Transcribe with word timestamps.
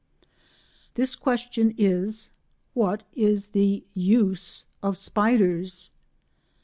This 0.95 1.15
question 1.15 1.75
is: 1.77 2.31
What 2.73 3.03
is 3.13 3.49
the 3.49 3.85
use 3.93 4.65
of 4.81 4.97
spiders? 4.97 5.91